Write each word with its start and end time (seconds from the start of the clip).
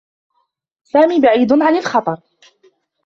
سامي 0.83 1.19
بعيد 1.19 1.53
عن 1.53 1.75
الخطر. 1.77 2.21